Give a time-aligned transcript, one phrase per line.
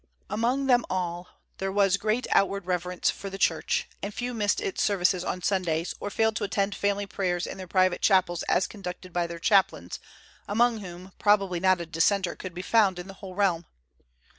[0.31, 1.27] Among them all
[1.59, 5.93] there was great outward reverence for the Church, and few missed its services on Sundays,
[5.99, 9.99] or failed to attend family prayers in their private chapels as conducted by their chaplains,
[10.47, 13.63] among whom probably not a Dissenter could be found in the whole realm.